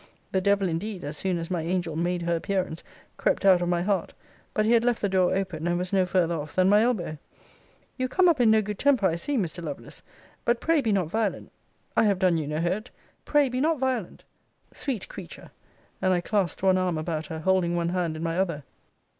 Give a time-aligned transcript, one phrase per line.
[0.31, 2.83] The devil indeed, as soon as my angel made her appearance,
[3.17, 4.15] crept out of my heart;
[4.55, 7.19] but he had left the door open, and was no farther off than my elbow.
[7.97, 9.63] 'You come up in no good temper, I see, Mr.
[9.63, 10.01] Lovelace.
[10.43, 11.51] But pray be not violent
[11.95, 12.89] I have done you no hurt.
[13.25, 14.23] Pray be not violent
[14.73, 15.51] 'Sweet creature!
[16.01, 18.63] and I clasped one arm about her, holding one hand in my other.